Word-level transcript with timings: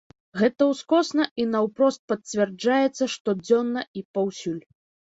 Гэта 0.39 0.61
ўскосна 0.69 1.27
і 1.43 1.45
наўпрост 1.51 2.01
пацвярджаецца 2.13 3.13
штодзённа 3.19 3.89
і 4.01 4.09
паўсюль. 4.17 4.63